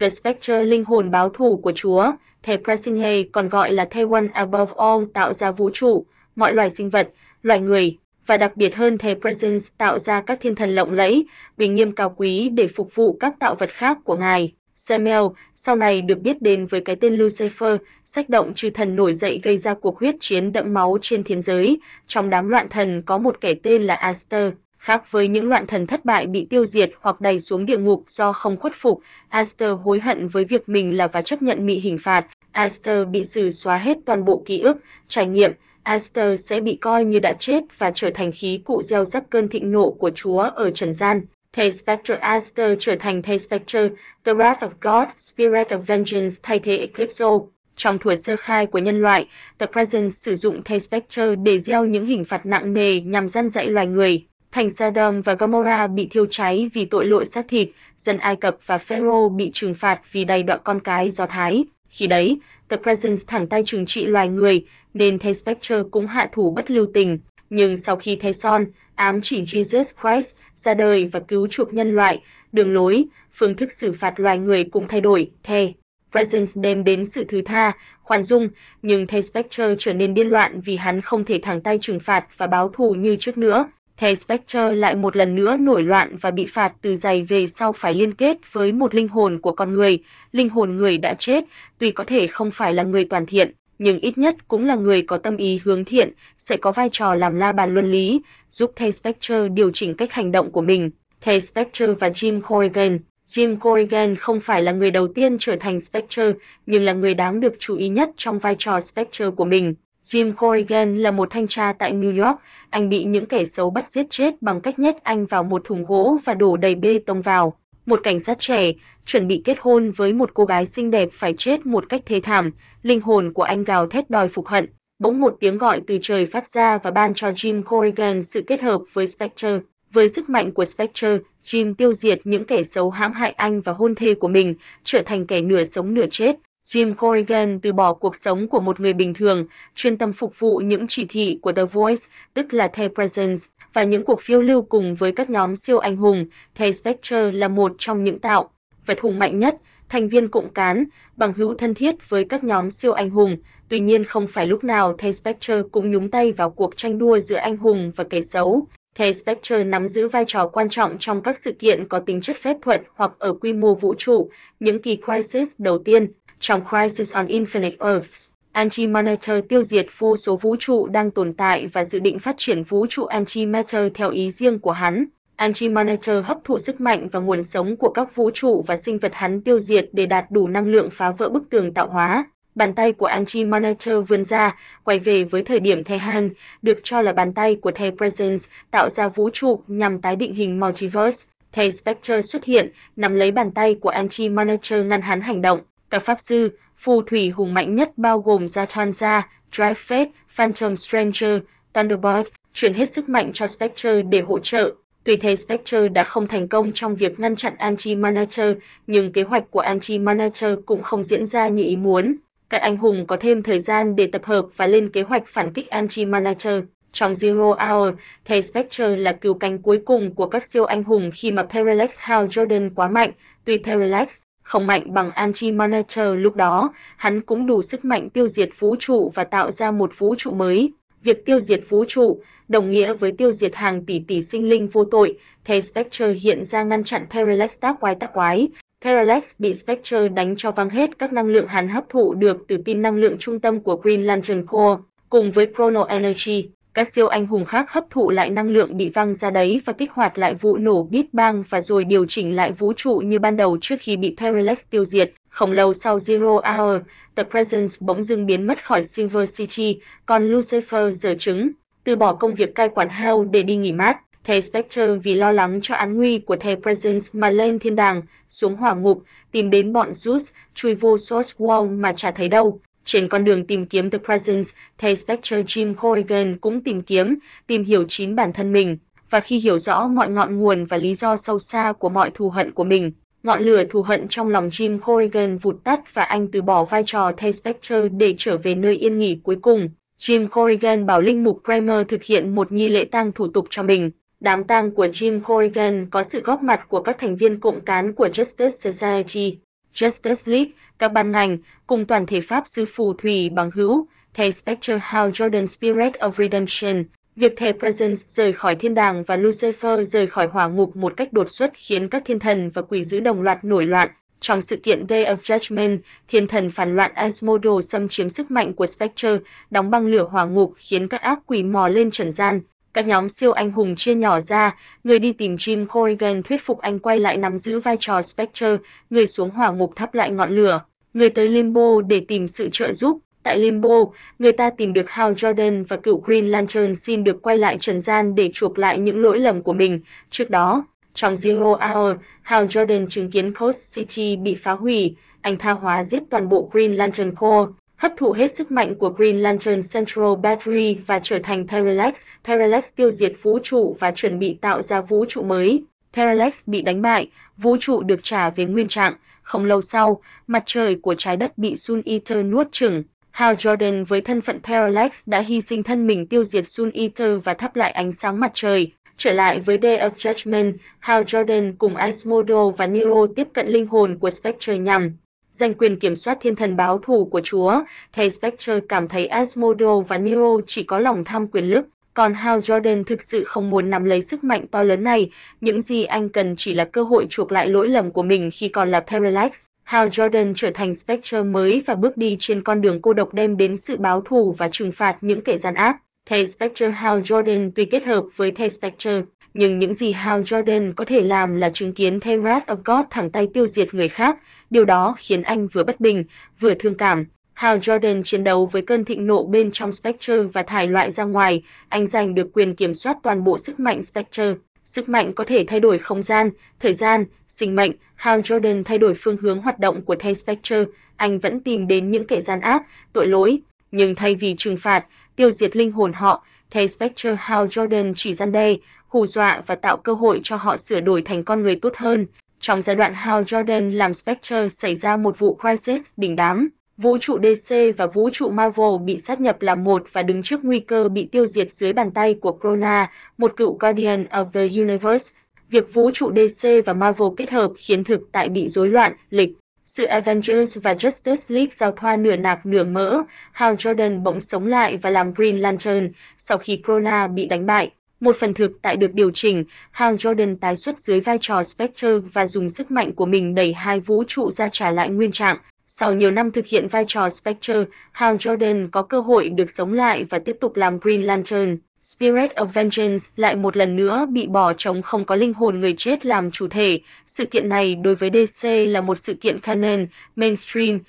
The 0.00 0.08
Spectre 0.08 0.64
linh 0.64 0.84
hồn 0.84 1.10
báo 1.10 1.28
thù 1.28 1.56
của 1.56 1.72
Chúa, 1.72 2.12
The 2.42 2.56
Presinhe 2.56 3.22
còn 3.32 3.48
gọi 3.48 3.72
là 3.72 3.84
The 3.84 4.02
One 4.10 4.26
Above 4.32 4.72
All 4.76 5.04
tạo 5.14 5.32
ra 5.32 5.50
vũ 5.50 5.70
trụ, 5.72 6.04
mọi 6.36 6.54
loài 6.54 6.70
sinh 6.70 6.90
vật, 6.90 7.10
loài 7.42 7.60
người, 7.60 7.96
và 8.26 8.36
đặc 8.36 8.56
biệt 8.56 8.74
hơn 8.74 8.98
The 8.98 9.14
Presence 9.14 9.64
tạo 9.78 9.98
ra 9.98 10.20
các 10.20 10.38
thiên 10.40 10.54
thần 10.54 10.74
lộng 10.74 10.92
lẫy, 10.92 11.26
bình 11.56 11.74
nghiêm 11.74 11.92
cao 11.92 12.14
quý 12.16 12.48
để 12.48 12.66
phục 12.66 12.94
vụ 12.94 13.16
các 13.20 13.34
tạo 13.38 13.54
vật 13.54 13.70
khác 13.70 13.98
của 14.04 14.16
Ngài. 14.16 14.52
Samuel, 14.74 15.22
sau 15.56 15.76
này 15.76 16.02
được 16.02 16.20
biết 16.20 16.42
đến 16.42 16.66
với 16.66 16.80
cái 16.80 16.96
tên 16.96 17.16
Lucifer, 17.16 17.78
sách 18.04 18.28
động 18.28 18.54
chư 18.54 18.70
thần 18.70 18.96
nổi 18.96 19.14
dậy 19.14 19.40
gây 19.42 19.56
ra 19.56 19.74
cuộc 19.74 19.98
huyết 19.98 20.14
chiến 20.20 20.52
đẫm 20.52 20.74
máu 20.74 20.98
trên 21.02 21.24
thiên 21.24 21.42
giới. 21.42 21.80
Trong 22.06 22.30
đám 22.30 22.48
loạn 22.48 22.68
thần 22.68 23.02
có 23.02 23.18
một 23.18 23.40
kẻ 23.40 23.54
tên 23.54 23.82
là 23.82 23.94
Aster. 23.94 24.52
Khác 24.80 25.12
với 25.12 25.28
những 25.28 25.48
loạn 25.48 25.66
thần 25.66 25.86
thất 25.86 26.04
bại 26.04 26.26
bị 26.26 26.46
tiêu 26.50 26.64
diệt 26.64 26.90
hoặc 27.00 27.20
đày 27.20 27.40
xuống 27.40 27.66
địa 27.66 27.78
ngục 27.78 28.04
do 28.06 28.32
không 28.32 28.56
khuất 28.56 28.72
phục, 28.76 29.00
Aster 29.28 29.70
hối 29.84 30.00
hận 30.00 30.28
với 30.28 30.44
việc 30.44 30.68
mình 30.68 30.96
là 30.96 31.06
và 31.06 31.22
chấp 31.22 31.42
nhận 31.42 31.66
bị 31.66 31.78
hình 31.78 31.98
phạt. 31.98 32.26
Aster 32.52 33.08
bị 33.08 33.24
xử 33.24 33.50
xóa 33.50 33.78
hết 33.78 33.98
toàn 34.06 34.24
bộ 34.24 34.42
ký 34.46 34.60
ức, 34.60 34.76
trải 35.08 35.26
nghiệm. 35.26 35.52
Aster 35.82 36.46
sẽ 36.48 36.60
bị 36.60 36.76
coi 36.76 37.04
như 37.04 37.18
đã 37.18 37.32
chết 37.32 37.64
và 37.78 37.90
trở 37.94 38.10
thành 38.14 38.32
khí 38.32 38.60
cụ 38.64 38.82
gieo 38.82 39.04
rắc 39.04 39.30
cơn 39.30 39.48
thịnh 39.48 39.72
nộ 39.72 39.90
của 39.90 40.10
Chúa 40.10 40.38
ở 40.38 40.70
trần 40.70 40.94
gian. 40.94 41.22
The 41.52 41.70
Spectre 41.70 42.14
Aster 42.14 42.76
trở 42.78 42.96
thành 43.00 43.22
The 43.22 43.38
Spectre, 43.38 43.88
The 44.24 44.32
Wrath 44.32 44.58
of 44.58 44.70
God, 44.80 45.08
Spirit 45.16 45.68
of 45.68 45.78
Vengeance 45.78 46.34
thay 46.42 46.58
thế 46.58 46.76
Eclipso. 46.76 47.30
Trong 47.76 47.98
thuở 47.98 48.16
sơ 48.16 48.36
khai 48.36 48.66
của 48.66 48.78
nhân 48.78 49.00
loại, 49.00 49.26
The 49.58 49.66
Presence 49.66 50.12
sử 50.12 50.34
dụng 50.34 50.62
The 50.62 50.78
Spectre 50.78 51.34
để 51.34 51.58
gieo 51.58 51.84
những 51.84 52.06
hình 52.06 52.24
phạt 52.24 52.46
nặng 52.46 52.74
nề 52.74 53.00
nhằm 53.00 53.28
gian 53.28 53.48
dạy 53.48 53.68
loài 53.68 53.86
người. 53.86 54.24
Thành 54.52 54.70
Sodom 54.70 55.20
và 55.20 55.34
Gomorrah 55.34 55.90
bị 55.90 56.06
thiêu 56.10 56.26
cháy 56.26 56.70
vì 56.74 56.84
tội 56.84 57.06
lỗi 57.06 57.26
xác 57.26 57.48
thịt, 57.48 57.68
dân 57.98 58.18
Ai 58.18 58.36
Cập 58.36 58.56
và 58.66 58.78
Pharaoh 58.78 59.32
bị 59.32 59.50
trừng 59.52 59.74
phạt 59.74 60.00
vì 60.12 60.24
đầy 60.24 60.42
đọa 60.42 60.56
con 60.56 60.80
cái 60.80 61.10
do 61.10 61.26
Thái. 61.26 61.64
Khi 61.88 62.06
đấy, 62.06 62.38
The 62.68 62.76
Presence 62.76 63.22
thẳng 63.26 63.46
tay 63.46 63.62
trừng 63.66 63.86
trị 63.86 64.06
loài 64.06 64.28
người, 64.28 64.64
nên 64.94 65.18
The 65.18 65.32
Spectre 65.32 65.76
cũng 65.90 66.06
hạ 66.06 66.28
thủ 66.32 66.50
bất 66.50 66.70
lưu 66.70 66.86
tình. 66.94 67.18
Nhưng 67.50 67.76
sau 67.76 67.96
khi 67.96 68.16
The 68.16 68.32
Son, 68.32 68.66
ám 68.94 69.20
chỉ 69.20 69.42
Jesus 69.42 69.84
Christ, 70.02 70.36
ra 70.56 70.74
đời 70.74 71.08
và 71.12 71.20
cứu 71.20 71.46
chuộc 71.46 71.74
nhân 71.74 71.90
loại, 71.90 72.22
đường 72.52 72.74
lối, 72.74 73.04
phương 73.32 73.56
thức 73.56 73.72
xử 73.72 73.92
phạt 73.92 74.20
loài 74.20 74.38
người 74.38 74.64
cũng 74.64 74.88
thay 74.88 75.00
đổi. 75.00 75.30
The 75.42 75.66
Presence 76.12 76.52
đem 76.54 76.84
đến 76.84 77.06
sự 77.06 77.24
thứ 77.24 77.42
tha, 77.42 77.72
khoan 78.02 78.22
dung, 78.22 78.48
nhưng 78.82 79.06
The 79.06 79.20
Spectre 79.20 79.74
trở 79.78 79.92
nên 79.92 80.14
điên 80.14 80.28
loạn 80.28 80.60
vì 80.60 80.76
hắn 80.76 81.00
không 81.00 81.24
thể 81.24 81.38
thẳng 81.42 81.60
tay 81.60 81.78
trừng 81.80 82.00
phạt 82.00 82.26
và 82.36 82.46
báo 82.46 82.68
thù 82.68 82.94
như 82.94 83.16
trước 83.16 83.38
nữa. 83.38 83.70
The 84.00 84.14
Spectre 84.14 84.72
lại 84.72 84.94
một 84.94 85.16
lần 85.16 85.34
nữa 85.34 85.56
nổi 85.56 85.82
loạn 85.82 86.16
và 86.20 86.30
bị 86.30 86.46
phạt 86.46 86.72
từ 86.82 86.96
giày 86.96 87.22
về 87.22 87.46
sau 87.46 87.72
phải 87.72 87.94
liên 87.94 88.14
kết 88.14 88.38
với 88.52 88.72
một 88.72 88.94
linh 88.94 89.08
hồn 89.08 89.38
của 89.38 89.52
con 89.52 89.74
người. 89.74 89.98
Linh 90.32 90.48
hồn 90.48 90.76
người 90.76 90.98
đã 90.98 91.14
chết, 91.14 91.44
tuy 91.78 91.90
có 91.90 92.04
thể 92.04 92.26
không 92.26 92.50
phải 92.50 92.74
là 92.74 92.82
người 92.82 93.04
toàn 93.04 93.26
thiện, 93.26 93.50
nhưng 93.78 94.00
ít 94.00 94.18
nhất 94.18 94.48
cũng 94.48 94.64
là 94.64 94.74
người 94.74 95.02
có 95.02 95.18
tâm 95.18 95.36
ý 95.36 95.60
hướng 95.64 95.84
thiện, 95.84 96.12
sẽ 96.38 96.56
có 96.56 96.72
vai 96.72 96.88
trò 96.92 97.14
làm 97.14 97.36
la 97.36 97.52
bàn 97.52 97.74
luân 97.74 97.90
lý, 97.90 98.20
giúp 98.50 98.72
The 98.76 98.90
Spectre 98.90 99.48
điều 99.48 99.70
chỉnh 99.70 99.94
cách 99.94 100.12
hành 100.12 100.32
động 100.32 100.50
của 100.50 100.62
mình. 100.62 100.90
The 101.20 101.40
Spectre 101.40 101.86
và 101.86 102.08
Jim 102.08 102.40
Corrigan 102.40 102.98
Jim 103.26 103.56
Corrigan 103.56 104.16
không 104.16 104.40
phải 104.40 104.62
là 104.62 104.72
người 104.72 104.90
đầu 104.90 105.08
tiên 105.08 105.36
trở 105.38 105.56
thành 105.60 105.80
Spectre, 105.80 106.32
nhưng 106.66 106.84
là 106.84 106.92
người 106.92 107.14
đáng 107.14 107.40
được 107.40 107.52
chú 107.58 107.76
ý 107.76 107.88
nhất 107.88 108.10
trong 108.16 108.38
vai 108.38 108.56
trò 108.58 108.80
Spectre 108.80 109.30
của 109.30 109.44
mình. 109.44 109.74
Jim 110.02 110.32
Corrigan 110.32 110.98
là 110.98 111.10
một 111.10 111.28
thanh 111.30 111.46
tra 111.46 111.72
tại 111.72 111.92
New 111.92 112.26
York, 112.26 112.38
anh 112.70 112.88
bị 112.88 113.04
những 113.04 113.26
kẻ 113.26 113.44
xấu 113.44 113.70
bắt 113.70 113.88
giết 113.88 114.06
chết 114.10 114.42
bằng 114.42 114.60
cách 114.60 114.78
nhét 114.78 115.02
anh 115.02 115.26
vào 115.26 115.42
một 115.42 115.62
thùng 115.64 115.84
gỗ 115.84 116.18
và 116.24 116.34
đổ 116.34 116.56
đầy 116.56 116.74
bê 116.74 116.98
tông 117.06 117.22
vào. 117.22 117.56
Một 117.86 118.00
cảnh 118.02 118.20
sát 118.20 118.38
trẻ, 118.38 118.72
chuẩn 119.06 119.28
bị 119.28 119.42
kết 119.44 119.56
hôn 119.60 119.90
với 119.90 120.12
một 120.12 120.30
cô 120.34 120.44
gái 120.44 120.66
xinh 120.66 120.90
đẹp 120.90 121.08
phải 121.12 121.34
chết 121.36 121.66
một 121.66 121.88
cách 121.88 122.02
thê 122.06 122.20
thảm, 122.20 122.50
linh 122.82 123.00
hồn 123.00 123.32
của 123.32 123.42
anh 123.42 123.64
gào 123.64 123.86
thét 123.86 124.10
đòi 124.10 124.28
phục 124.28 124.46
hận. 124.46 124.66
Bỗng 124.98 125.20
một 125.20 125.36
tiếng 125.40 125.58
gọi 125.58 125.80
từ 125.86 125.98
trời 126.02 126.26
phát 126.26 126.48
ra 126.48 126.78
và 126.78 126.90
ban 126.90 127.14
cho 127.14 127.28
Jim 127.28 127.62
Corrigan 127.62 128.22
sự 128.22 128.42
kết 128.46 128.60
hợp 128.60 128.80
với 128.92 129.06
Spectre. 129.06 129.58
Với 129.92 130.08
sức 130.08 130.28
mạnh 130.28 130.52
của 130.52 130.64
Spectre, 130.64 131.18
Jim 131.40 131.74
tiêu 131.74 131.92
diệt 131.92 132.20
những 132.24 132.44
kẻ 132.44 132.62
xấu 132.62 132.90
hãm 132.90 133.12
hại 133.12 133.30
anh 133.32 133.60
và 133.60 133.72
hôn 133.72 133.94
thê 133.94 134.14
của 134.14 134.28
mình, 134.28 134.54
trở 134.84 135.02
thành 135.06 135.26
kẻ 135.26 135.40
nửa 135.40 135.64
sống 135.64 135.94
nửa 135.94 136.06
chết. 136.10 136.36
Jim 136.64 136.94
Corrigan 136.94 137.60
từ 137.60 137.72
bỏ 137.72 137.92
cuộc 137.94 138.16
sống 138.16 138.48
của 138.48 138.60
một 138.60 138.80
người 138.80 138.92
bình 138.92 139.14
thường, 139.14 139.46
chuyên 139.74 139.98
tâm 139.98 140.12
phục 140.12 140.38
vụ 140.38 140.56
những 140.56 140.86
chỉ 140.86 141.06
thị 141.08 141.38
của 141.42 141.52
The 141.52 141.64
Voice, 141.64 142.02
tức 142.34 142.54
là 142.54 142.68
The 142.68 142.88
Presence, 142.88 143.42
và 143.72 143.82
những 143.82 144.04
cuộc 144.04 144.20
phiêu 144.20 144.42
lưu 144.42 144.62
cùng 144.62 144.94
với 144.94 145.12
các 145.12 145.30
nhóm 145.30 145.56
siêu 145.56 145.78
anh 145.78 145.96
hùng. 145.96 146.26
The 146.54 146.72
Spectre 146.72 147.32
là 147.32 147.48
một 147.48 147.72
trong 147.78 148.04
những 148.04 148.18
tạo 148.18 148.50
vật 148.86 149.00
hùng 149.00 149.18
mạnh 149.18 149.38
nhất, 149.38 149.56
thành 149.88 150.08
viên 150.08 150.28
cộng 150.28 150.52
cán, 150.52 150.84
bằng 151.16 151.32
hữu 151.32 151.54
thân 151.54 151.74
thiết 151.74 152.08
với 152.08 152.24
các 152.24 152.44
nhóm 152.44 152.70
siêu 152.70 152.92
anh 152.92 153.10
hùng. 153.10 153.36
Tuy 153.68 153.80
nhiên 153.80 154.04
không 154.04 154.26
phải 154.26 154.46
lúc 154.46 154.64
nào 154.64 154.94
The 154.98 155.12
Spectre 155.12 155.62
cũng 155.72 155.90
nhúng 155.90 156.10
tay 156.10 156.32
vào 156.32 156.50
cuộc 156.50 156.76
tranh 156.76 156.98
đua 156.98 157.18
giữa 157.18 157.36
anh 157.36 157.56
hùng 157.56 157.92
và 157.96 158.04
kẻ 158.04 158.20
xấu. 158.20 158.66
The 158.94 159.12
Spectre 159.12 159.64
nắm 159.64 159.88
giữ 159.88 160.08
vai 160.08 160.24
trò 160.26 160.48
quan 160.48 160.68
trọng 160.68 160.96
trong 160.98 161.22
các 161.22 161.38
sự 161.38 161.52
kiện 161.52 161.88
có 161.88 161.98
tính 161.98 162.20
chất 162.20 162.36
phép 162.36 162.56
thuật 162.62 162.82
hoặc 162.94 163.12
ở 163.18 163.32
quy 163.32 163.52
mô 163.52 163.74
vũ 163.74 163.94
trụ. 163.94 164.30
Những 164.60 164.82
kỳ 164.82 164.98
crisis 165.04 165.54
đầu 165.58 165.78
tiên, 165.78 166.12
trong 166.40 166.62
Crisis 166.70 167.14
on 167.14 167.26
Infinite 167.26 167.76
Earths, 167.80 168.30
Antimatter 168.52 169.44
tiêu 169.48 169.62
diệt 169.62 169.86
vô 169.98 170.16
số 170.16 170.36
vũ 170.36 170.56
trụ 170.56 170.86
đang 170.86 171.10
tồn 171.10 171.32
tại 171.32 171.66
và 171.66 171.84
dự 171.84 171.98
định 171.98 172.18
phát 172.18 172.34
triển 172.38 172.62
vũ 172.62 172.86
trụ 172.86 173.04
Antimatter 173.04 173.92
theo 173.94 174.10
ý 174.10 174.30
riêng 174.30 174.58
của 174.58 174.72
hắn. 174.72 175.04
Antimatter 175.36 176.24
hấp 176.24 176.38
thụ 176.44 176.58
sức 176.58 176.80
mạnh 176.80 177.08
và 177.12 177.20
nguồn 177.20 177.44
sống 177.44 177.76
của 177.76 177.88
các 177.88 178.14
vũ 178.14 178.30
trụ 178.34 178.64
và 178.66 178.76
sinh 178.76 178.98
vật 178.98 179.12
hắn 179.14 179.40
tiêu 179.40 179.60
diệt 179.60 179.88
để 179.92 180.06
đạt 180.06 180.30
đủ 180.30 180.48
năng 180.48 180.66
lượng 180.66 180.88
phá 180.92 181.10
vỡ 181.10 181.28
bức 181.28 181.50
tường 181.50 181.74
tạo 181.74 181.88
hóa. 181.88 182.24
Bàn 182.54 182.74
tay 182.74 182.92
của 182.92 183.06
Antimatter 183.06 184.08
vươn 184.08 184.24
ra, 184.24 184.56
quay 184.84 184.98
về 184.98 185.24
với 185.24 185.42
thời 185.42 185.60
điểm 185.60 185.84
The 185.84 185.98
Hand, 185.98 186.32
được 186.62 186.78
cho 186.82 187.02
là 187.02 187.12
bàn 187.12 187.32
tay 187.32 187.56
của 187.56 187.70
The 187.70 187.90
Presence 187.90 188.44
tạo 188.70 188.90
ra 188.90 189.08
vũ 189.08 189.30
trụ 189.32 189.62
nhằm 189.66 190.00
tái 190.00 190.16
định 190.16 190.34
hình 190.34 190.60
multiverse. 190.60 191.28
The 191.52 191.70
Spectre 191.70 192.22
xuất 192.22 192.44
hiện, 192.44 192.72
nắm 192.96 193.14
lấy 193.14 193.30
bàn 193.30 193.50
tay 193.50 193.74
của 193.74 193.88
Antimatter 193.88 194.86
ngăn 194.86 195.02
hắn 195.02 195.20
hành 195.20 195.42
động. 195.42 195.60
Các 195.90 196.02
pháp 196.02 196.20
sư, 196.20 196.58
phù 196.76 197.02
thủy 197.02 197.30
hùng 197.30 197.54
mạnh 197.54 197.74
nhất 197.74 197.90
bao 197.96 198.20
gồm 198.20 198.46
Zatanza, 198.46 199.22
Drive 199.52 199.72
Fate, 199.72 200.06
Phantom 200.28 200.76
Stranger, 200.76 201.38
Thunderbolt, 201.74 202.24
chuyển 202.52 202.74
hết 202.74 202.90
sức 202.90 203.08
mạnh 203.08 203.30
cho 203.34 203.46
Spectre 203.46 204.02
để 204.02 204.20
hỗ 204.20 204.38
trợ. 204.38 204.74
Tuy 205.04 205.16
thế 205.16 205.36
Spectre 205.36 205.88
đã 205.88 206.04
không 206.04 206.26
thành 206.26 206.48
công 206.48 206.72
trong 206.72 206.96
việc 206.96 207.20
ngăn 207.20 207.36
chặn 207.36 207.54
Anti-Monitor, 207.58 208.54
nhưng 208.86 209.12
kế 209.12 209.22
hoạch 209.22 209.50
của 209.50 209.62
Anti-Monitor 209.62 210.62
cũng 210.66 210.82
không 210.82 211.04
diễn 211.04 211.26
ra 211.26 211.48
như 211.48 211.64
ý 211.64 211.76
muốn. 211.76 212.16
Các 212.50 212.60
anh 212.60 212.76
hùng 212.76 213.06
có 213.06 213.16
thêm 213.20 213.42
thời 213.42 213.60
gian 213.60 213.96
để 213.96 214.06
tập 214.06 214.24
hợp 214.24 214.46
và 214.56 214.66
lên 214.66 214.90
kế 214.90 215.02
hoạch 215.02 215.22
phản 215.26 215.52
kích 215.52 215.70
Anti-Monitor. 215.70 216.62
Trong 216.92 217.12
Zero 217.12 217.54
Hour, 217.54 217.94
The 218.24 218.40
Spectre 218.40 218.96
là 218.96 219.12
cứu 219.12 219.34
cánh 219.34 219.58
cuối 219.58 219.82
cùng 219.84 220.14
của 220.14 220.26
các 220.26 220.44
siêu 220.44 220.64
anh 220.64 220.84
hùng 220.84 221.10
khi 221.14 221.32
mà 221.32 221.42
Parallax 221.42 221.98
Hal 221.98 222.26
Jordan 222.26 222.70
quá 222.74 222.88
mạnh. 222.88 223.10
Tuy 223.44 223.58
Parallax 223.58 224.20
không 224.50 224.66
mạnh 224.66 224.94
bằng 224.94 225.10
Anti-Monitor 225.10 226.14
lúc 226.14 226.36
đó, 226.36 226.72
hắn 226.96 227.20
cũng 227.20 227.46
đủ 227.46 227.62
sức 227.62 227.84
mạnh 227.84 228.10
tiêu 228.10 228.28
diệt 228.28 228.48
vũ 228.58 228.76
trụ 228.78 229.12
và 229.14 229.24
tạo 229.24 229.50
ra 229.50 229.70
một 229.70 229.98
vũ 229.98 230.14
trụ 230.18 230.30
mới. 230.30 230.72
Việc 231.02 231.24
tiêu 231.24 231.40
diệt 231.40 231.60
vũ 231.68 231.84
trụ 231.88 232.20
đồng 232.48 232.70
nghĩa 232.70 232.92
với 232.92 233.12
tiêu 233.12 233.32
diệt 233.32 233.54
hàng 233.54 233.84
tỷ 233.84 234.02
tỷ 234.08 234.22
sinh 234.22 234.48
linh 234.48 234.68
vô 234.68 234.84
tội. 234.84 235.18
The 235.44 235.60
Spectre 235.60 236.12
hiện 236.12 236.44
ra 236.44 236.62
ngăn 236.62 236.84
chặn 236.84 237.06
Parallax 237.10 237.58
tác 237.60 237.80
quái 237.80 237.94
tác 237.94 238.12
quái. 238.12 238.48
Parallax 238.84 239.34
bị 239.38 239.54
Spectre 239.54 240.08
đánh 240.08 240.36
cho 240.36 240.50
văng 240.50 240.70
hết 240.70 240.98
các 240.98 241.12
năng 241.12 241.26
lượng 241.26 241.46
hắn 241.46 241.68
hấp 241.68 241.88
thụ 241.88 242.14
được 242.14 242.44
từ 242.48 242.56
tin 242.56 242.82
năng 242.82 242.96
lượng 242.96 243.18
trung 243.18 243.40
tâm 243.40 243.60
của 243.60 243.76
Green 243.76 244.02
Lantern 244.02 244.46
Corps, 244.46 244.82
cùng 245.08 245.32
với 245.32 245.46
Chrono 245.56 245.84
Energy. 245.84 246.50
Các 246.74 246.88
siêu 246.88 247.06
anh 247.06 247.26
hùng 247.26 247.44
khác 247.44 247.72
hấp 247.72 247.84
thụ 247.90 248.10
lại 248.10 248.30
năng 248.30 248.48
lượng 248.48 248.76
bị 248.76 248.88
văng 248.88 249.14
ra 249.14 249.30
đấy 249.30 249.62
và 249.64 249.72
kích 249.72 249.92
hoạt 249.92 250.18
lại 250.18 250.34
vụ 250.34 250.56
nổ 250.56 250.82
Big 250.82 251.04
Bang 251.12 251.44
và 251.48 251.60
rồi 251.60 251.84
điều 251.84 252.06
chỉnh 252.06 252.36
lại 252.36 252.52
vũ 252.52 252.72
trụ 252.72 252.96
như 253.04 253.18
ban 253.18 253.36
đầu 253.36 253.58
trước 253.60 253.76
khi 253.80 253.96
bị 253.96 254.14
Parallax 254.18 254.66
tiêu 254.70 254.84
diệt. 254.84 255.12
Không 255.28 255.52
lâu 255.52 255.74
sau 255.74 255.98
Zero 255.98 256.40
Hour, 256.40 256.82
The 257.16 257.22
Presence 257.22 257.76
bỗng 257.80 258.02
dưng 258.02 258.26
biến 258.26 258.46
mất 258.46 258.64
khỏi 258.64 258.84
Silver 258.84 259.38
City, 259.38 259.80
còn 260.06 260.32
Lucifer 260.32 260.90
giờ 260.90 261.14
trứng, 261.18 261.50
từ 261.84 261.96
bỏ 261.96 262.14
công 262.14 262.34
việc 262.34 262.54
cai 262.54 262.68
quản 262.68 262.88
Hell 262.88 263.18
để 263.30 263.42
đi 263.42 263.56
nghỉ 263.56 263.72
mát. 263.72 263.98
The 264.24 264.40
Spectre 264.40 264.94
vì 264.94 265.14
lo 265.14 265.32
lắng 265.32 265.60
cho 265.62 265.74
án 265.74 265.96
nguy 265.96 266.18
của 266.18 266.36
The 266.36 266.54
Presence 266.54 267.06
mà 267.12 267.30
lên 267.30 267.58
thiên 267.58 267.76
đàng, 267.76 268.02
xuống 268.28 268.56
hỏa 268.56 268.74
ngục, 268.74 269.02
tìm 269.32 269.50
đến 269.50 269.72
bọn 269.72 269.92
Zeus, 269.92 270.32
chui 270.54 270.74
vô 270.74 270.98
Source 270.98 271.34
Wall 271.38 271.80
mà 271.80 271.92
chả 271.92 272.10
thấy 272.10 272.28
đâu. 272.28 272.60
Trên 272.92 273.08
con 273.08 273.24
đường 273.24 273.46
tìm 273.46 273.66
kiếm 273.66 273.90
The 273.90 273.98
Presence, 273.98 274.50
The 274.78 274.94
Spectre 274.94 275.42
Jim 275.42 275.74
Corrigan 275.74 276.38
cũng 276.38 276.60
tìm 276.60 276.82
kiếm, 276.82 277.18
tìm 277.46 277.64
hiểu 277.64 277.84
chính 277.88 278.16
bản 278.16 278.32
thân 278.32 278.52
mình, 278.52 278.78
và 279.10 279.20
khi 279.20 279.38
hiểu 279.38 279.58
rõ 279.58 279.88
mọi 279.88 280.10
ngọn 280.10 280.38
nguồn 280.38 280.64
và 280.64 280.76
lý 280.76 280.94
do 280.94 281.16
sâu 281.16 281.38
xa 281.38 281.72
của 281.78 281.88
mọi 281.88 282.10
thù 282.14 282.30
hận 282.30 282.52
của 282.52 282.64
mình, 282.64 282.92
ngọn 283.22 283.42
lửa 283.42 283.64
thù 283.64 283.82
hận 283.82 284.08
trong 284.08 284.28
lòng 284.28 284.48
Jim 284.48 284.78
Corrigan 284.78 285.38
vụt 285.38 285.64
tắt 285.64 285.94
và 285.94 286.02
anh 286.02 286.28
từ 286.28 286.42
bỏ 286.42 286.64
vai 286.64 286.82
trò 286.86 287.12
The 287.16 287.32
Spectre 287.32 287.88
để 287.88 288.14
trở 288.18 288.38
về 288.38 288.54
nơi 288.54 288.76
yên 288.76 288.98
nghỉ 288.98 289.20
cuối 289.22 289.36
cùng. 289.42 289.68
Jim 289.98 290.28
Corrigan 290.28 290.86
bảo 290.86 291.00
linh 291.00 291.24
mục 291.24 291.40
Kramer 291.44 291.86
thực 291.88 292.02
hiện 292.02 292.34
một 292.34 292.52
nghi 292.52 292.68
lễ 292.68 292.84
tang 292.84 293.12
thủ 293.12 293.26
tục 293.28 293.46
cho 293.50 293.62
mình. 293.62 293.90
Đám 294.20 294.44
tang 294.44 294.70
của 294.74 294.86
Jim 294.86 295.20
Corrigan 295.20 295.86
có 295.90 296.02
sự 296.02 296.20
góp 296.20 296.42
mặt 296.42 296.68
của 296.68 296.82
các 296.82 296.96
thành 296.98 297.16
viên 297.16 297.40
cộng 297.40 297.60
cán 297.60 297.92
của 297.92 298.08
Justice 298.08 298.70
Society. 298.70 299.38
Justice 299.74 300.32
League, 300.32 300.50
các 300.78 300.88
ban 300.92 301.12
ngành, 301.12 301.38
cùng 301.66 301.84
toàn 301.84 302.06
thể 302.06 302.20
Pháp 302.20 302.42
sư 302.46 302.64
phù 302.64 302.92
thủy 302.92 303.30
bằng 303.34 303.50
hữu, 303.54 303.86
thầy 304.14 304.32
Spectre 304.32 304.78
Hal 304.82 305.10
Jordan 305.10 305.46
Spirit 305.46 305.92
of 305.92 306.12
Redemption. 306.12 306.84
Việc 307.16 307.32
thầy 307.36 307.52
Presence 307.52 307.94
rời 307.94 308.32
khỏi 308.32 308.54
thiên 308.54 308.74
đàng 308.74 309.04
và 309.04 309.16
Lucifer 309.16 309.82
rời 309.82 310.06
khỏi 310.06 310.26
hỏa 310.26 310.46
ngục 310.46 310.76
một 310.76 310.96
cách 310.96 311.12
đột 311.12 311.30
xuất 311.30 311.52
khiến 311.54 311.88
các 311.88 312.02
thiên 312.06 312.18
thần 312.18 312.50
và 312.50 312.62
quỷ 312.62 312.84
dữ 312.84 313.00
đồng 313.00 313.22
loạt 313.22 313.44
nổi 313.44 313.66
loạn. 313.66 313.88
Trong 314.20 314.42
sự 314.42 314.56
kiện 314.56 314.86
Day 314.88 315.04
of 315.04 315.16
Judgment, 315.16 315.78
thiên 316.08 316.26
thần 316.26 316.50
phản 316.50 316.76
loạn 316.76 316.94
Asmodo 316.94 317.60
xâm 317.60 317.88
chiếm 317.88 318.08
sức 318.08 318.30
mạnh 318.30 318.52
của 318.54 318.66
Spectre, 318.66 319.16
đóng 319.50 319.70
băng 319.70 319.86
lửa 319.86 320.08
hỏa 320.10 320.24
ngục 320.24 320.54
khiến 320.56 320.88
các 320.88 321.00
ác 321.00 321.18
quỷ 321.26 321.42
mò 321.42 321.68
lên 321.68 321.90
trần 321.90 322.12
gian. 322.12 322.40
Các 322.74 322.86
nhóm 322.86 323.08
siêu 323.08 323.32
anh 323.32 323.50
hùng 323.50 323.76
chia 323.76 323.94
nhỏ 323.94 324.20
ra, 324.20 324.56
người 324.84 324.98
đi 324.98 325.12
tìm 325.12 325.36
Jim 325.36 325.66
Corrigan 325.66 326.22
thuyết 326.22 326.42
phục 326.44 326.58
anh 326.58 326.78
quay 326.78 327.00
lại 327.00 327.16
nắm 327.16 327.38
giữ 327.38 327.60
vai 327.60 327.76
trò 327.80 328.02
Spectre, 328.02 328.56
người 328.90 329.06
xuống 329.06 329.30
hỏa 329.30 329.50
ngục 329.50 329.72
thắp 329.76 329.94
lại 329.94 330.10
ngọn 330.10 330.36
lửa, 330.36 330.60
người 330.94 331.10
tới 331.10 331.28
Limbo 331.28 331.80
để 331.86 332.00
tìm 332.08 332.26
sự 332.28 332.48
trợ 332.52 332.72
giúp. 332.72 332.98
Tại 333.22 333.38
Limbo, 333.38 333.84
người 334.18 334.32
ta 334.32 334.50
tìm 334.50 334.72
được 334.72 334.90
Hal 334.90 335.12
Jordan 335.12 335.64
và 335.68 335.76
cựu 335.76 336.00
Green 336.00 336.28
Lantern 336.28 336.74
xin 336.74 337.04
được 337.04 337.22
quay 337.22 337.38
lại 337.38 337.56
trần 337.60 337.80
gian 337.80 338.14
để 338.14 338.30
chuộc 338.32 338.58
lại 338.58 338.78
những 338.78 339.02
lỗi 339.02 339.18
lầm 339.20 339.42
của 339.42 339.52
mình. 339.52 339.80
Trước 340.10 340.30
đó, 340.30 340.64
trong 340.94 341.14
Zero 341.14 341.56
Hour, 341.56 341.96
Hal 342.22 342.44
Jordan 342.44 342.86
chứng 342.88 343.10
kiến 343.10 343.34
Coast 343.34 343.76
City 343.76 344.16
bị 344.16 344.34
phá 344.34 344.52
hủy, 344.52 344.96
anh 345.20 345.38
tha 345.38 345.52
hóa 345.52 345.84
giết 345.84 346.02
toàn 346.10 346.28
bộ 346.28 346.50
Green 346.52 346.74
Lantern 346.74 347.14
Corps, 347.14 347.50
hấp 347.80 347.92
thụ 347.96 348.12
hết 348.12 348.32
sức 348.32 348.50
mạnh 348.50 348.74
của 348.74 348.88
Green 348.88 349.18
Lantern 349.18 349.60
Central 349.74 350.16
Battery 350.22 350.78
và 350.86 351.00
trở 351.02 351.18
thành 351.18 351.48
Parallax. 351.48 352.06
Parallax 352.24 352.74
tiêu 352.76 352.90
diệt 352.90 353.12
vũ 353.22 353.38
trụ 353.42 353.76
và 353.78 353.90
chuẩn 353.90 354.18
bị 354.18 354.38
tạo 354.40 354.62
ra 354.62 354.80
vũ 354.80 355.04
trụ 355.08 355.22
mới. 355.22 355.64
Parallax 355.92 356.48
bị 356.48 356.62
đánh 356.62 356.82
bại, 356.82 357.10
vũ 357.36 357.56
trụ 357.60 357.82
được 357.82 358.00
trả 358.02 358.30
về 358.30 358.44
nguyên 358.44 358.68
trạng. 358.68 358.94
Không 359.22 359.44
lâu 359.44 359.60
sau, 359.60 360.02
mặt 360.26 360.42
trời 360.46 360.74
của 360.74 360.94
trái 360.94 361.16
đất 361.16 361.38
bị 361.38 361.56
Sun 361.56 361.82
Eater 361.84 362.24
nuốt 362.24 362.52
chửng. 362.52 362.82
Hal 363.10 363.34
Jordan 363.34 363.84
với 363.84 364.00
thân 364.00 364.20
phận 364.20 364.40
Parallax 364.42 365.02
đã 365.06 365.20
hy 365.20 365.40
sinh 365.40 365.62
thân 365.62 365.86
mình 365.86 366.06
tiêu 366.06 366.24
diệt 366.24 366.48
Sun 366.48 366.70
Eater 366.70 367.18
và 367.24 367.34
thắp 367.34 367.56
lại 367.56 367.70
ánh 367.70 367.92
sáng 367.92 368.20
mặt 368.20 368.30
trời. 368.34 368.72
Trở 368.96 369.12
lại 369.12 369.40
với 369.40 369.58
Day 369.62 369.78
of 369.78 369.90
Judgment, 369.90 370.52
Hal 370.78 371.02
Jordan 371.02 371.52
cùng 371.58 371.76
Asmodee 371.76 372.56
và 372.56 372.66
Neo 372.66 373.06
tiếp 373.16 373.28
cận 373.32 373.48
linh 373.48 373.66
hồn 373.66 373.98
của 373.98 374.10
Spectre 374.10 374.58
nhằm 374.58 374.92
giành 375.32 375.54
quyền 375.54 375.78
kiểm 375.78 375.96
soát 375.96 376.18
thiên 376.20 376.36
thần 376.36 376.56
báo 376.56 376.78
thù 376.78 377.04
của 377.04 377.20
Chúa. 377.20 377.62
Thầy 377.92 378.10
Spectre 378.10 378.60
cảm 378.68 378.88
thấy 378.88 379.06
Asmodo 379.06 379.80
và 379.80 379.98
Nero 379.98 380.40
chỉ 380.46 380.62
có 380.62 380.78
lòng 380.78 381.04
tham 381.04 381.26
quyền 381.26 381.44
lực, 381.44 381.66
còn 381.94 382.14
Hal 382.14 382.38
Jordan 382.38 382.84
thực 382.84 383.02
sự 383.02 383.24
không 383.24 383.50
muốn 383.50 383.70
nắm 383.70 383.84
lấy 383.84 384.02
sức 384.02 384.24
mạnh 384.24 384.46
to 384.46 384.62
lớn 384.62 384.84
này, 384.84 385.10
những 385.40 385.62
gì 385.62 385.84
anh 385.84 386.08
cần 386.08 386.36
chỉ 386.36 386.54
là 386.54 386.64
cơ 386.64 386.82
hội 386.82 387.06
chuộc 387.10 387.32
lại 387.32 387.48
lỗi 387.48 387.68
lầm 387.68 387.90
của 387.90 388.02
mình 388.02 388.30
khi 388.32 388.48
còn 388.48 388.70
là 388.70 388.80
Parallax. 388.80 389.44
Hal 389.64 389.88
Jordan 389.88 390.32
trở 390.36 390.50
thành 390.54 390.74
Spectre 390.74 391.22
mới 391.22 391.62
và 391.66 391.74
bước 391.74 391.96
đi 391.96 392.16
trên 392.18 392.42
con 392.42 392.60
đường 392.60 392.82
cô 392.82 392.92
độc 392.92 393.14
đem 393.14 393.36
đến 393.36 393.56
sự 393.56 393.76
báo 393.76 394.00
thù 394.00 394.34
và 394.38 394.48
trừng 394.48 394.72
phạt 394.72 394.96
những 395.00 395.20
kẻ 395.20 395.36
gian 395.36 395.54
ác. 395.54 395.76
Thầy 396.06 396.26
Spectre 396.26 396.70
Hal 396.70 397.00
Jordan 397.00 397.50
tuy 397.54 397.64
kết 397.64 397.84
hợp 397.84 398.04
với 398.16 398.30
thầy 398.30 398.50
Spectre, 398.50 399.02
nhưng 399.34 399.58
những 399.58 399.74
gì 399.74 399.92
Hal 399.92 400.20
Jordan 400.20 400.72
có 400.74 400.84
thể 400.84 401.00
làm 401.00 401.36
là 401.36 401.50
chứng 401.50 401.72
kiến 401.72 402.00
The 402.00 402.16
Wrath 402.16 402.44
of 402.46 402.56
God 402.64 402.86
thẳng 402.90 403.10
tay 403.10 403.28
tiêu 403.34 403.46
diệt 403.46 403.74
người 403.74 403.88
khác, 403.88 404.18
điều 404.50 404.64
đó 404.64 404.94
khiến 404.98 405.22
anh 405.22 405.48
vừa 405.48 405.64
bất 405.64 405.80
bình, 405.80 406.04
vừa 406.40 406.54
thương 406.54 406.74
cảm. 406.74 407.04
Hal 407.34 407.58
Jordan 407.58 408.02
chiến 408.02 408.24
đấu 408.24 408.46
với 408.46 408.62
cơn 408.62 408.84
thịnh 408.84 409.06
nộ 409.06 409.24
bên 409.24 409.50
trong 409.52 409.72
Spectre 409.72 410.22
và 410.22 410.42
thải 410.42 410.68
loại 410.68 410.90
ra 410.90 411.04
ngoài, 411.04 411.42
anh 411.68 411.86
giành 411.86 412.14
được 412.14 412.30
quyền 412.32 412.54
kiểm 412.54 412.74
soát 412.74 412.96
toàn 413.02 413.24
bộ 413.24 413.38
sức 413.38 413.60
mạnh 413.60 413.82
Spectre. 413.82 414.34
Sức 414.64 414.88
mạnh 414.88 415.12
có 415.12 415.24
thể 415.24 415.44
thay 415.48 415.60
đổi 415.60 415.78
không 415.78 416.02
gian, 416.02 416.30
thời 416.60 416.74
gian, 416.74 417.04
sinh 417.28 417.56
mệnh. 417.56 417.72
Hal 417.94 418.20
Jordan 418.20 418.64
thay 418.64 418.78
đổi 418.78 418.94
phương 418.94 419.16
hướng 419.16 419.42
hoạt 419.42 419.58
động 419.58 419.82
của 419.82 419.94
The 419.94 420.14
Spectre, 420.14 420.64
anh 420.96 421.18
vẫn 421.18 421.40
tìm 421.40 421.66
đến 421.66 421.90
những 421.90 422.06
kẻ 422.06 422.20
gian 422.20 422.40
ác, 422.40 422.62
tội 422.92 423.06
lỗi, 423.06 423.40
nhưng 423.70 423.94
thay 423.94 424.14
vì 424.14 424.34
trừng 424.38 424.56
phạt, 424.56 424.86
tiêu 425.16 425.30
diệt 425.30 425.56
linh 425.56 425.72
hồn 425.72 425.92
họ, 425.92 426.24
thầy 426.50 426.68
Spectre 426.68 427.16
Hal 427.18 427.44
Jordan 427.44 427.92
chỉ 427.96 428.14
gian 428.14 428.32
đe, 428.32 428.54
hù 428.88 429.06
dọa 429.06 429.42
và 429.46 429.54
tạo 429.54 429.76
cơ 429.76 429.92
hội 429.92 430.20
cho 430.22 430.36
họ 430.36 430.56
sửa 430.56 430.80
đổi 430.80 431.02
thành 431.02 431.24
con 431.24 431.42
người 431.42 431.56
tốt 431.56 431.72
hơn. 431.76 432.06
Trong 432.40 432.62
giai 432.62 432.76
đoạn 432.76 432.94
Hal 432.94 433.22
Jordan 433.22 433.76
làm 433.76 433.94
Spectre 433.94 434.48
xảy 434.48 434.76
ra 434.76 434.96
một 434.96 435.18
vụ 435.18 435.38
crisis 435.40 435.90
đỉnh 435.96 436.16
đám, 436.16 436.48
vũ 436.76 436.98
trụ 436.98 437.18
DC 437.18 437.54
và 437.76 437.86
vũ 437.86 438.10
trụ 438.12 438.30
Marvel 438.30 438.78
bị 438.84 438.98
sát 438.98 439.20
nhập 439.20 439.42
làm 439.42 439.64
một 439.64 439.82
và 439.92 440.02
đứng 440.02 440.22
trước 440.22 440.44
nguy 440.44 440.60
cơ 440.60 440.88
bị 440.88 441.08
tiêu 441.12 441.26
diệt 441.26 441.52
dưới 441.52 441.72
bàn 441.72 441.90
tay 441.90 442.14
của 442.14 442.32
Krona, 442.32 442.90
một 443.18 443.36
cựu 443.36 443.56
Guardian 443.60 444.04
of 444.04 444.30
the 444.30 444.60
Universe. 444.62 445.14
Việc 445.50 445.74
vũ 445.74 445.90
trụ 445.90 446.12
DC 446.14 446.48
và 446.66 446.72
Marvel 446.72 447.08
kết 447.16 447.30
hợp 447.30 447.52
khiến 447.56 447.84
thực 447.84 448.12
tại 448.12 448.28
bị 448.28 448.48
rối 448.48 448.68
loạn, 448.68 448.92
lịch 449.10 449.30
sự 449.70 449.84
Avengers 449.84 450.58
và 450.62 450.74
Justice 450.74 451.34
League 451.34 451.50
giao 451.50 451.72
thoa 451.72 451.96
nửa 451.96 452.16
nạc 452.16 452.46
nửa 452.46 452.64
mỡ, 452.64 453.02
Hal 453.32 453.54
Jordan 453.54 454.02
bỗng 454.02 454.20
sống 454.20 454.46
lại 454.46 454.76
và 454.76 454.90
làm 454.90 455.14
Green 455.14 455.38
Lantern 455.38 455.92
sau 456.18 456.38
khi 456.38 456.62
Krona 456.64 457.06
bị 457.06 457.26
đánh 457.26 457.46
bại. 457.46 457.70
Một 458.00 458.16
phần 458.16 458.34
thực 458.34 458.62
tại 458.62 458.76
được 458.76 458.94
điều 458.94 459.10
chỉnh, 459.10 459.44
Hal 459.70 459.94
Jordan 459.94 460.36
tái 460.36 460.56
xuất 460.56 460.78
dưới 460.78 461.00
vai 461.00 461.18
trò 461.20 461.42
Spectre 461.42 461.98
và 462.12 462.26
dùng 462.26 462.50
sức 462.50 462.70
mạnh 462.70 462.94
của 462.94 463.06
mình 463.06 463.34
đẩy 463.34 463.52
hai 463.52 463.80
vũ 463.80 464.04
trụ 464.08 464.30
ra 464.30 464.48
trả 464.48 464.70
lại 464.70 464.88
nguyên 464.88 465.12
trạng. 465.12 465.36
Sau 465.66 465.94
nhiều 465.94 466.10
năm 466.10 466.30
thực 466.30 466.46
hiện 466.46 466.68
vai 466.68 466.84
trò 466.88 467.08
Spectre, 467.08 467.64
Hal 467.92 468.16
Jordan 468.16 468.68
có 468.70 468.82
cơ 468.82 469.00
hội 469.00 469.28
được 469.28 469.50
sống 469.50 469.72
lại 469.72 470.04
và 470.10 470.18
tiếp 470.18 470.36
tục 470.40 470.56
làm 470.56 470.78
Green 470.78 471.02
Lantern. 471.02 471.56
Spirit 471.96 472.34
of 472.34 472.46
Vengeance 472.46 473.04
lại 473.16 473.36
một 473.36 473.56
lần 473.56 473.76
nữa 473.76 474.06
bị 474.10 474.26
bỏ 474.26 474.52
trống 474.52 474.82
không 474.82 475.04
có 475.04 475.16
linh 475.16 475.34
hồn 475.34 475.60
người 475.60 475.74
chết 475.76 476.06
làm 476.06 476.30
chủ 476.30 476.48
thể. 476.48 476.80
Sự 477.06 477.24
kiện 477.26 477.48
này 477.48 477.74
đối 477.74 477.94
với 477.94 478.10
DC 478.10 478.48
là 478.66 478.80
một 478.80 478.94
sự 478.94 479.14
kiện 479.14 479.40
canon, 479.40 479.86
mainstream. 480.16 480.80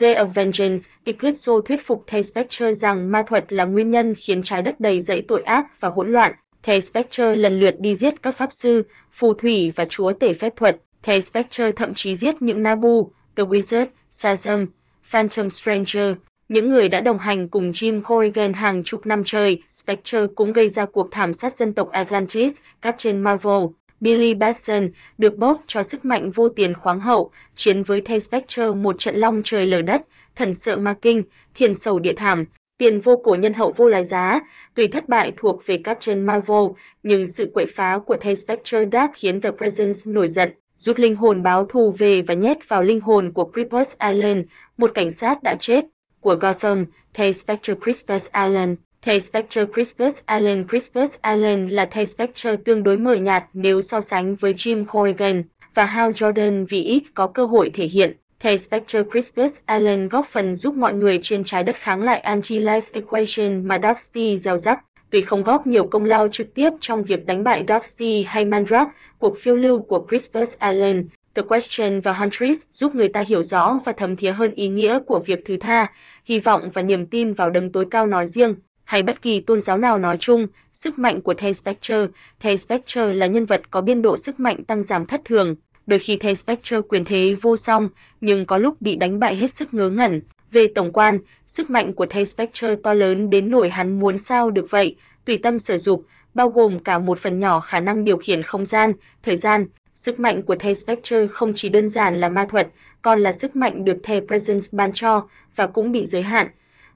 Day 0.00 0.14
of 0.14 0.26
Vengeance, 0.26 0.82
Eclipse 1.04 1.52
thuyết 1.68 1.86
phục 1.86 2.04
The 2.06 2.22
Spectre 2.22 2.72
rằng 2.74 3.12
ma 3.12 3.22
thuật 3.26 3.52
là 3.52 3.64
nguyên 3.64 3.90
nhân 3.90 4.14
khiến 4.14 4.42
trái 4.42 4.62
đất 4.62 4.80
đầy 4.80 5.00
dẫy 5.00 5.22
tội 5.28 5.42
ác 5.42 5.80
và 5.80 5.88
hỗn 5.88 6.12
loạn. 6.12 6.32
The 6.62 6.80
Spectre 6.80 7.36
lần 7.36 7.60
lượt 7.60 7.74
đi 7.80 7.94
giết 7.94 8.22
các 8.22 8.36
pháp 8.36 8.52
sư, 8.52 8.82
phù 9.12 9.34
thủy 9.34 9.72
và 9.76 9.84
chúa 9.84 10.12
tể 10.12 10.32
phép 10.32 10.56
thuật. 10.56 10.76
The 11.02 11.20
Spectre 11.20 11.72
thậm 11.72 11.94
chí 11.94 12.16
giết 12.16 12.42
những 12.42 12.62
Nabu, 12.62 13.12
The 13.36 13.44
Wizard, 13.44 13.86
Sazam, 14.10 14.66
Phantom 15.04 15.50
Stranger, 15.50 16.14
những 16.50 16.70
người 16.70 16.88
đã 16.88 17.00
đồng 17.00 17.18
hành 17.18 17.48
cùng 17.48 17.70
Jim 17.70 18.02
Corrigan 18.02 18.52
hàng 18.52 18.84
chục 18.84 19.06
năm 19.06 19.22
trời, 19.24 19.62
Spectre 19.68 20.26
cũng 20.34 20.52
gây 20.52 20.68
ra 20.68 20.86
cuộc 20.86 21.08
thảm 21.10 21.32
sát 21.32 21.54
dân 21.54 21.72
tộc 21.72 21.90
Atlantis, 21.90 22.60
Captain 22.82 23.20
Marvel. 23.20 23.62
Billy 24.00 24.34
Batson 24.34 24.90
được 25.18 25.36
bóp 25.36 25.62
cho 25.66 25.82
sức 25.82 26.04
mạnh 26.04 26.30
vô 26.30 26.48
tiền 26.48 26.74
khoáng 26.74 27.00
hậu, 27.00 27.30
chiến 27.54 27.82
với 27.82 28.00
The 28.00 28.18
Spectre 28.18 28.70
một 28.70 28.98
trận 28.98 29.16
long 29.16 29.42
trời 29.44 29.66
lở 29.66 29.82
đất, 29.82 30.02
thần 30.36 30.54
sợ 30.54 30.76
ma 30.76 30.94
kinh, 31.02 31.22
thiền 31.54 31.74
sầu 31.74 31.98
địa 31.98 32.12
thảm, 32.16 32.44
tiền 32.78 33.00
vô 33.00 33.16
cổ 33.24 33.34
nhân 33.34 33.54
hậu 33.54 33.72
vô 33.76 33.88
lái 33.88 34.04
giá, 34.04 34.40
tuy 34.74 34.86
thất 34.86 35.08
bại 35.08 35.32
thuộc 35.36 35.66
về 35.66 35.76
Captain 35.76 36.26
Marvel, 36.26 36.64
nhưng 37.02 37.26
sự 37.26 37.50
quậy 37.54 37.66
phá 37.66 37.98
của 38.06 38.16
The 38.16 38.34
Spectre 38.34 38.84
Dark 38.92 39.10
khiến 39.14 39.40
The 39.40 39.50
Presence 39.50 40.00
nổi 40.04 40.28
giận, 40.28 40.50
rút 40.76 40.98
linh 40.98 41.16
hồn 41.16 41.42
báo 41.42 41.66
thù 41.66 41.94
về 41.98 42.22
và 42.22 42.34
nhét 42.34 42.68
vào 42.68 42.82
linh 42.82 43.00
hồn 43.00 43.32
của 43.32 43.50
Crippus 43.52 43.96
Island, 44.12 44.40
một 44.76 44.90
cảnh 44.94 45.10
sát 45.10 45.42
đã 45.42 45.54
chết 45.54 45.84
của 46.20 46.34
Gotham, 46.34 46.86
thầy 47.14 47.32
Spectre 47.32 47.74
Christmas 47.82 48.28
Allen. 48.30 48.76
Thầy 49.02 49.20
Spectre 49.20 49.64
Christmas 49.74 50.22
Allen 50.26 50.68
Christmas 50.68 51.18
Allen 51.20 51.68
là 51.68 51.86
thầy 51.86 52.06
Spectre 52.06 52.56
tương 52.56 52.82
đối 52.82 52.96
mờ 52.96 53.14
nhạt 53.14 53.44
nếu 53.52 53.80
so 53.80 54.00
sánh 54.00 54.34
với 54.34 54.52
Jim 54.52 54.84
Corrigan 54.84 55.42
và 55.74 55.84
Hal 55.84 56.10
Jordan 56.10 56.66
vì 56.68 56.82
ít 56.82 57.02
có 57.14 57.26
cơ 57.26 57.44
hội 57.44 57.70
thể 57.74 57.84
hiện. 57.84 58.16
Thầy 58.40 58.58
Spectre 58.58 59.02
Christmas 59.10 59.60
Allen 59.66 60.08
góp 60.08 60.26
phần 60.26 60.56
giúp 60.56 60.74
mọi 60.74 60.94
người 60.94 61.18
trên 61.22 61.44
trái 61.44 61.64
đất 61.64 61.76
kháng 61.76 62.02
lại 62.02 62.22
anti-life 62.26 62.80
equation 62.92 63.68
mà 63.68 63.78
Darkseid 63.82 64.40
gieo 64.40 64.58
rắc. 64.58 64.80
Tuy 65.10 65.22
không 65.22 65.42
góp 65.42 65.66
nhiều 65.66 65.84
công 65.86 66.04
lao 66.04 66.28
trực 66.28 66.54
tiếp 66.54 66.70
trong 66.80 67.04
việc 67.04 67.26
đánh 67.26 67.44
bại 67.44 67.64
Darkseid 67.68 68.26
hay 68.26 68.44
Mandrake, 68.44 68.90
cuộc 69.18 69.38
phiêu 69.38 69.56
lưu 69.56 69.78
của 69.82 70.06
Christmas 70.08 70.56
Allen, 70.58 71.08
The 71.34 71.42
Question 71.42 72.00
và 72.00 72.12
Huntress 72.12 72.68
giúp 72.70 72.94
người 72.94 73.08
ta 73.08 73.24
hiểu 73.28 73.42
rõ 73.42 73.78
và 73.84 73.92
thấm 73.92 74.16
thía 74.16 74.32
hơn 74.32 74.54
ý 74.54 74.68
nghĩa 74.68 74.98
của 75.06 75.18
việc 75.18 75.44
thứ 75.44 75.56
tha, 75.56 75.86
hy 76.24 76.40
vọng 76.40 76.70
và 76.74 76.82
niềm 76.82 77.06
tin 77.06 77.32
vào 77.32 77.50
đấng 77.50 77.72
tối 77.72 77.86
cao 77.90 78.06
nói 78.06 78.26
riêng, 78.26 78.54
hay 78.84 79.02
bất 79.02 79.22
kỳ 79.22 79.40
tôn 79.40 79.60
giáo 79.60 79.78
nào 79.78 79.98
nói 79.98 80.16
chung, 80.20 80.46
sức 80.72 80.98
mạnh 80.98 81.20
của 81.20 81.34
The 81.34 81.52
Spectre. 81.52 82.06
The 82.40 82.56
Spectre 82.56 83.14
là 83.14 83.26
nhân 83.26 83.46
vật 83.46 83.62
có 83.70 83.80
biên 83.80 84.02
độ 84.02 84.16
sức 84.16 84.40
mạnh 84.40 84.64
tăng 84.64 84.82
giảm 84.82 85.06
thất 85.06 85.20
thường, 85.24 85.56
đôi 85.86 85.98
khi 85.98 86.16
The 86.16 86.34
Spectre 86.34 86.80
quyền 86.80 87.04
thế 87.04 87.36
vô 87.42 87.56
song, 87.56 87.88
nhưng 88.20 88.46
có 88.46 88.58
lúc 88.58 88.80
bị 88.80 88.96
đánh 88.96 89.18
bại 89.18 89.36
hết 89.36 89.52
sức 89.52 89.74
ngớ 89.74 89.90
ngẩn. 89.90 90.22
Về 90.52 90.66
tổng 90.74 90.92
quan, 90.92 91.18
sức 91.46 91.70
mạnh 91.70 91.92
của 91.92 92.06
The 92.06 92.24
Spectre 92.24 92.74
to 92.82 92.94
lớn 92.94 93.30
đến 93.30 93.50
nỗi 93.50 93.68
hắn 93.68 94.00
muốn 94.00 94.18
sao 94.18 94.50
được 94.50 94.70
vậy, 94.70 94.96
tùy 95.24 95.38
tâm 95.38 95.58
sử 95.58 95.78
dụng, 95.78 96.02
bao 96.34 96.48
gồm 96.48 96.78
cả 96.78 96.98
một 96.98 97.18
phần 97.18 97.40
nhỏ 97.40 97.60
khả 97.60 97.80
năng 97.80 98.04
điều 98.04 98.16
khiển 98.16 98.42
không 98.42 98.64
gian, 98.64 98.92
thời 99.22 99.36
gian, 99.36 99.66
Sức 100.00 100.20
mạnh 100.20 100.42
của 100.42 100.56
thầy 100.56 100.74
Spectre 100.74 101.26
không 101.26 101.52
chỉ 101.54 101.68
đơn 101.68 101.88
giản 101.88 102.20
là 102.20 102.28
ma 102.28 102.46
thuật, 102.50 102.68
còn 103.02 103.20
là 103.20 103.32
sức 103.32 103.56
mạnh 103.56 103.84
được 103.84 103.96
thầy 104.02 104.20
Presence 104.20 104.66
ban 104.72 104.92
cho 104.92 105.28
và 105.56 105.66
cũng 105.66 105.92
bị 105.92 106.06
giới 106.06 106.22
hạn. 106.22 106.48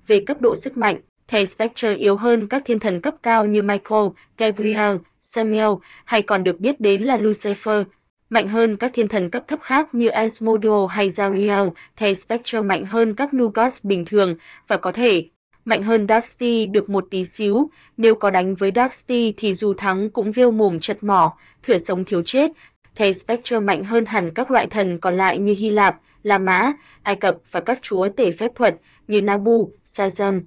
Về 0.06 0.20
cấp 0.20 0.40
độ 0.40 0.56
sức 0.56 0.76
mạnh, 0.76 1.00
thầy 1.28 1.46
Spectre 1.46 1.94
yếu 1.94 2.16
hơn 2.16 2.48
các 2.48 2.62
thiên 2.64 2.78
thần 2.78 3.00
cấp 3.00 3.14
cao 3.22 3.46
như 3.46 3.62
Michael, 3.62 4.06
Gabriel, 4.38 4.96
Samuel 5.20 5.70
hay 6.04 6.22
còn 6.22 6.44
được 6.44 6.60
biết 6.60 6.80
đến 6.80 7.02
là 7.02 7.16
Lucifer. 7.16 7.84
mạnh 8.30 8.48
hơn 8.48 8.76
các 8.76 8.90
thiên 8.94 9.08
thần 9.08 9.30
cấp 9.30 9.44
thấp 9.48 9.58
khác 9.62 9.94
như 9.94 10.08
Asmodeo 10.08 10.86
hay 10.86 11.08
Zariel, 11.08 11.70
thầy 11.96 12.14
Spectre 12.14 12.60
mạnh 12.60 12.84
hơn 12.84 13.14
các 13.14 13.34
Nugots 13.34 13.84
bình 13.84 14.04
thường 14.04 14.34
và 14.68 14.76
có 14.76 14.92
thể 14.92 15.28
mạnh 15.64 15.82
hơn 15.82 16.06
Darkseid 16.08 16.70
được 16.70 16.88
một 16.88 17.06
tí 17.10 17.24
xíu, 17.24 17.70
nếu 17.96 18.14
có 18.14 18.30
đánh 18.30 18.54
với 18.54 18.72
Darkseid 18.74 19.34
thì 19.36 19.54
dù 19.54 19.74
thắng 19.74 20.10
cũng 20.10 20.32
viêu 20.32 20.50
mồm 20.50 20.80
chật 20.80 21.02
mỏ, 21.02 21.36
thửa 21.62 21.78
sống 21.78 22.04
thiếu 22.04 22.22
chết. 22.22 22.50
Thầy 22.94 23.14
Spectre 23.14 23.58
mạnh 23.58 23.84
hơn 23.84 24.04
hẳn 24.04 24.30
các 24.34 24.50
loại 24.50 24.66
thần 24.66 24.98
còn 24.98 25.16
lại 25.16 25.38
như 25.38 25.54
Hy 25.58 25.70
Lạp, 25.70 26.00
La 26.22 26.38
Mã, 26.38 26.72
Ai 27.02 27.16
Cập 27.16 27.36
và 27.50 27.60
các 27.60 27.78
chúa 27.82 28.08
tể 28.08 28.30
phép 28.30 28.50
thuật 28.54 28.76
như 29.08 29.22
Nabu, 29.22 29.70
Sazon. 29.84 30.42